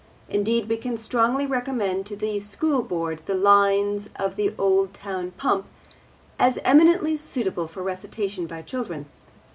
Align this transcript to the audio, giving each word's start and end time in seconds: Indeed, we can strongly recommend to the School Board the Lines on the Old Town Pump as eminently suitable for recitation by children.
Indeed, 0.29 0.67
we 0.67 0.77
can 0.77 0.97
strongly 0.97 1.45
recommend 1.45 2.07
to 2.07 2.15
the 2.15 2.39
School 2.39 2.81
Board 2.81 3.21
the 3.27 3.35
Lines 3.35 4.09
on 4.17 4.33
the 4.33 4.51
Old 4.57 4.95
Town 4.95 5.29
Pump 5.37 5.67
as 6.39 6.57
eminently 6.63 7.15
suitable 7.15 7.67
for 7.67 7.83
recitation 7.83 8.47
by 8.47 8.63
children. 8.63 9.05